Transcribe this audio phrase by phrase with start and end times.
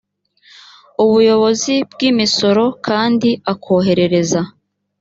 [1.03, 4.41] ubuyobozi bw’imisoro kandi akoherereza